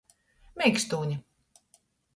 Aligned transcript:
Meikstūne. 0.61 1.21